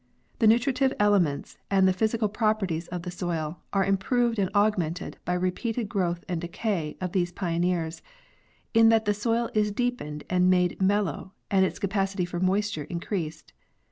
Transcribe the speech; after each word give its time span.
The 0.39 0.47
nutritive 0.47 0.93
elements 0.99 1.59
and 1.69 1.87
the 1.87 1.93
physical 1.93 2.27
properties 2.27 2.87
of 2.87 3.03
the 3.03 3.11
soil 3.11 3.59
are 3.71 3.85
improved 3.85 4.39
and 4.39 4.49
augmented 4.55 5.19
by 5.25 5.35
the 5.35 5.39
repeated 5.41 5.89
growth 5.89 6.25
and 6.27 6.41
decay 6.41 6.97
of 6.99 7.11
these 7.11 7.31
pioneers, 7.31 8.01
in 8.73 8.89
that 8.89 9.05
the 9.05 9.13
soil 9.13 9.51
is 9.53 9.71
deepened 9.71 10.23
and 10.27 10.49
made 10.49 10.81
mellow 10.81 11.33
and 11.51 11.65
its 11.67 11.77
capacity 11.77 12.25
for 12.25 12.39
moisture 12.39 12.85
increased. 12.85 13.53